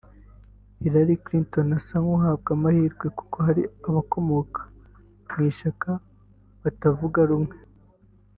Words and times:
Hillary 0.81 1.15
Clinton 1.23 1.67
asa 1.79 1.95
n’uhabwa 2.03 2.49
amahirwe 2.57 3.05
kuko 3.17 3.35
hari 3.47 3.63
abakomoka 3.87 4.59
mu 5.31 5.39
ishyaka 5.51 5.89
batavuga 6.63 7.19
rumwe 7.29 7.55